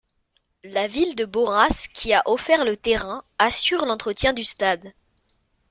La 0.63 0.87
ville 0.87 1.13
de 1.13 1.25
Borås 1.25 1.87
qui 1.93 2.11
a 2.11 2.23
offert 2.25 2.65
le 2.65 2.75
terrain 2.75 3.23
assure 3.37 3.85
l'entretien 3.85 4.33
du 4.33 4.43
stade. 4.43 4.93